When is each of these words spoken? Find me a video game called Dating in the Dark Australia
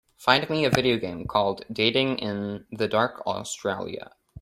Find 0.17 0.49
me 0.49 0.65
a 0.65 0.71
video 0.71 0.97
game 0.97 1.27
called 1.27 1.63
Dating 1.71 2.17
in 2.17 2.65
the 2.71 2.87
Dark 2.87 3.21
Australia 3.27 4.09